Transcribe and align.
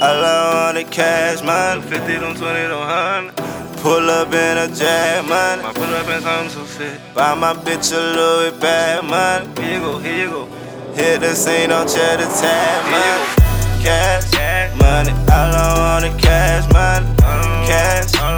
I 0.00 0.14
want 0.54 0.78
is 0.78 0.88
cash 0.90 1.42
money. 1.42 1.82
50, 1.82 2.18
them 2.18 2.34
20, 2.36 2.38
them 2.38 2.78
100. 2.78 3.36
Pull 3.82 4.10
up 4.10 4.32
in 4.32 4.58
a 4.58 4.68
jag 4.68 5.26
money. 5.26 5.62
I 5.64 5.72
pull 5.74 5.84
up 5.84 6.06
in 6.06 6.22
something 6.22 6.50
so 6.50 6.64
sick. 6.66 7.00
Buy 7.14 7.34
my 7.34 7.52
bitch 7.52 7.92
a 7.92 7.98
Louis 7.98 8.60
bag 8.60 9.02
money. 9.02 9.46
Here 9.60 9.74
you 9.74 9.80
go, 9.80 9.98
here 9.98 10.18
you 10.24 10.30
go. 10.30 10.46
Hit 10.94 11.20
the 11.20 11.34
scene 11.34 11.72
on 11.72 11.88
cheddar 11.88 12.26
tab 12.26 12.84
Here 12.86 12.94
you 12.94 13.18
money. 13.18 13.84
Cash 13.84 14.78
money. 14.78 15.10
I 15.30 15.50
want 15.78 16.04
is 16.04 16.22
cash 16.22 16.72
money. 16.72 17.06
Cash 17.66 18.37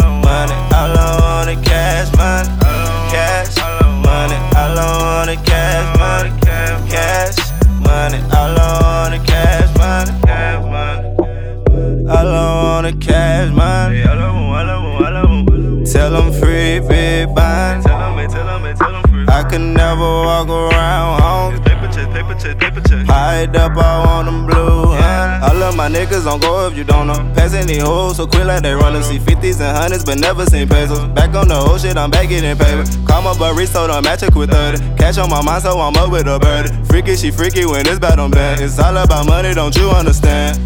Hide 23.11 23.57
up 23.57 23.77
all 23.77 24.07
on 24.09 24.25
them 24.27 24.47
blue, 24.47 24.85
huh? 24.95 25.41
All 25.51 25.63
of 25.65 25.75
my 25.77 25.89
niggas 25.89 26.31
on 26.31 26.39
go 26.41 26.69
if 26.69 26.77
you 26.77 26.85
don't 26.85 27.07
know. 27.09 27.19
Passing 27.35 27.67
these 27.67 27.83
hoes 27.83 28.17
so 28.19 28.27
quick 28.27 28.45
like 28.45 28.63
they 28.63 28.73
running. 28.73 29.03
See 29.03 29.19
50s 29.19 29.61
and 29.61 29.77
hundreds, 29.77 30.05
but 30.05 30.19
never 30.19 30.47
seen 30.47 30.69
pesos. 30.69 31.01
Back 31.09 31.35
on 31.35 31.49
the 31.49 31.57
old 31.57 31.81
shit, 31.81 31.97
I'm 31.97 32.11
back 32.11 32.29
getting 32.29 32.57
paper. 32.57 32.85
Call 33.07 33.23
my 33.23 33.33
barista, 33.35 33.89
don't 33.89 34.05
match 34.05 34.23
it 34.23 34.35
with 34.35 34.51
30. 34.51 34.79
Cash 34.97 35.19
on 35.19 35.29
my 35.29 35.43
mind, 35.43 35.63
so 35.65 35.79
I'm 35.81 35.97
up 35.97 36.11
with 36.13 36.27
a 36.29 36.39
birdie. 36.39 36.71
Freaky, 36.85 37.17
she 37.17 37.31
freaky 37.33 37.67
when 37.67 37.87
it's 37.89 37.99
bad 37.99 38.19
on 38.21 38.31
bad. 38.31 38.61
It's 38.61 38.79
all 38.79 38.97
about 38.97 39.27
money, 39.27 39.55
don't 39.55 39.75
you 39.77 39.91
understand? 39.91 40.59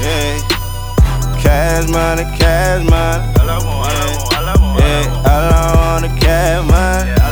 Yeah. 0.00 0.40
Cash 1.40 1.88
money, 1.90 2.24
cash 2.38 2.82
money. 2.88 3.22
All 3.38 3.50
I 3.50 3.58
want, 3.58 3.70
all 3.70 3.86
I 3.86 4.06
want, 4.10 4.34
all 4.34 4.48
I 4.48 4.54
want, 4.56 4.62
all 4.62 4.80
I 4.80 4.80
Yeah, 4.80 5.12
want. 5.12 5.26
all 5.28 5.52
I 5.52 6.00
want 6.02 6.20
cash 6.20 6.70
money. 6.70 7.23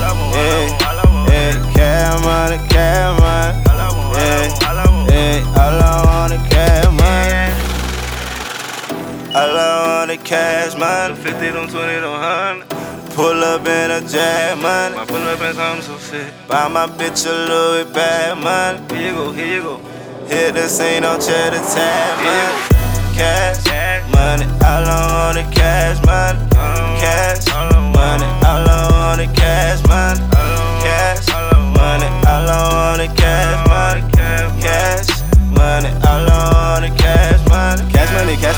All 9.34 9.56
I 9.56 9.98
want 10.02 10.10
is 10.10 10.22
cash 10.22 10.76
money. 10.76 11.14
50, 11.14 11.50
them 11.50 11.68
20, 11.68 12.00
them 12.00 12.10
100. 12.10 12.68
Pull 13.16 13.44
up 13.44 13.66
in 13.66 13.90
a 13.90 14.00
jag 14.06 14.58
money. 14.60 14.96
I 14.96 15.04
pull 15.06 15.16
up 15.22 15.40
in 15.40 15.54
something 15.54 15.82
so 15.82 15.96
sick. 15.98 16.32
Buy 16.48 16.68
my 16.68 16.86
bitch 16.86 17.26
a 17.26 17.32
Louis 17.48 17.84
bag 17.92 18.36
money. 18.42 18.78
Here 18.94 19.08
you 19.10 19.14
go, 19.16 19.32
here 19.32 19.46
you 19.56 19.62
go. 19.62 19.76
Hit 20.28 20.54
the 20.54 20.68
scene 20.68 21.04
on 21.04 21.20
cheddar 21.20 21.56
Yeah. 21.56 22.16
money. 22.24 23.16
Cash 23.16 23.61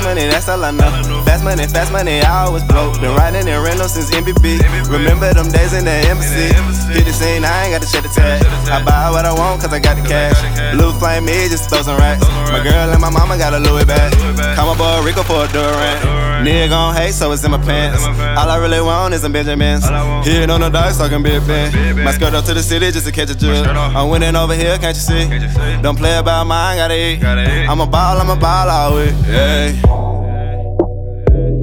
money, 0.04 0.28
that's 0.28 0.48
all 0.48 0.62
I 0.62 0.70
know. 0.70 0.90
Fast 1.24 1.42
money, 1.42 1.66
fast 1.66 1.90
money, 1.90 2.20
I 2.20 2.44
always 2.44 2.62
blow. 2.64 2.92
Been 3.00 3.16
riding 3.16 3.48
in 3.48 3.58
rental 3.60 3.88
since 3.88 4.10
MBB. 4.10 4.60
Remember 4.92 5.32
them 5.32 5.50
days 5.50 5.72
in 5.72 5.84
the 5.84 5.96
embassy. 6.12 6.52
Hit 6.92 7.04
the 7.08 7.12
scene, 7.12 7.44
I 7.44 7.64
ain't 7.64 7.72
got 7.72 7.82
to 7.82 7.90
check 7.90 8.04
the 8.04 8.12
tag. 8.12 8.44
I 8.68 8.84
buy 8.84 9.10
what 9.10 9.24
I 9.24 9.32
want 9.32 9.62
cause 9.62 9.72
I 9.72 9.80
got 9.80 9.96
the 9.96 10.06
cash. 10.06 10.38
Blue 10.76 10.92
flame, 10.92 11.24
me 11.24 11.48
just 11.48 11.70
throw 11.70 11.82
some 11.82 11.96
racks. 11.98 12.22
My 12.52 12.62
girl 12.62 12.92
and 12.92 13.00
my 13.00 13.10
mama 13.10 13.38
got 13.38 13.54
a 13.54 13.58
Louis 13.58 13.84
bag. 13.84 14.12
Call 14.56 14.74
my 14.74 14.76
boy 14.78 15.04
Rico 15.04 15.22
for 15.22 15.44
a 15.44 15.48
Durant. 15.48 16.13
Nigga 16.42 16.68
gon' 16.68 16.94
hate, 16.94 17.12
so 17.12 17.30
it's 17.32 17.44
in 17.44 17.50
my 17.50 17.58
pants. 17.58 18.02
All 18.04 18.48
I 18.50 18.56
really 18.58 18.80
want 18.80 19.14
is 19.14 19.22
some 19.22 19.32
Benjamins. 19.32 19.84
All 19.84 19.94
I 19.94 20.02
want. 20.08 20.26
Hitting 20.26 20.50
on 20.50 20.60
the 20.60 20.70
dice, 20.70 20.98
talking 20.98 21.22
Big 21.22 21.46
Ben. 21.46 22.04
My 22.04 22.12
skirt 22.12 22.34
up 22.34 22.44
to 22.46 22.54
the 22.54 22.62
city 22.62 22.90
just 22.90 23.06
to 23.06 23.12
catch 23.12 23.30
a 23.30 23.34
drill. 23.34 23.64
I'm 23.64 24.08
winning 24.08 24.34
over 24.36 24.54
here, 24.54 24.76
can't 24.78 24.96
you 24.96 25.02
see? 25.02 25.26
Can't 25.26 25.42
you 25.42 25.48
see? 25.48 25.82
Don't 25.82 25.96
play 25.96 26.16
about 26.18 26.46
mine, 26.46 26.78
gotta 26.78 26.96
eat. 26.96 27.22
I'm 27.24 27.80
a 27.80 27.86
ball, 27.86 28.20
I'm 28.20 28.30
a 28.30 28.36
ball 28.36 28.68
all 28.68 28.96
week. 28.96 29.14
Yeah. 29.26 29.72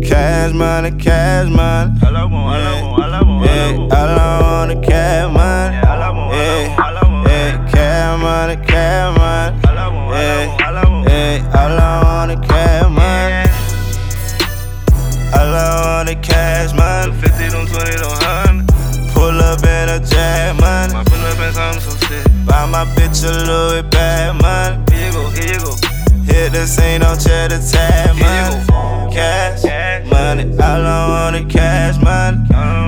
Cash 0.07 0.53
money, 0.53 0.91
cash 0.97 1.47
money. 1.49 1.93
All 2.03 2.17
I 2.17 2.25
want, 2.25 2.33
all 2.33 2.51
I 2.51 2.81
want, 2.81 3.03
all 3.03 3.13
I 3.13 3.21
want, 3.21 3.45
Bitch 23.11 23.25
a 23.25 23.43
Louis 23.45 23.81
bag 23.89 24.41
money. 24.41 24.77
Here 24.89 25.07
you 25.07 25.11
go, 25.11 25.29
here 25.31 25.53
you 25.53 25.59
go. 25.59 25.75
Hit 26.23 26.53
the 26.53 26.65
scene 26.65 27.03
on 27.03 27.19
cheddar 27.19 27.59
you 27.59 28.17
money. 28.17 29.13
Cash 29.13 29.65
money, 30.09 30.57
I 30.57 31.09
want 31.09 31.35
is 31.35 31.53
cash 31.53 32.01
money. 32.01 32.80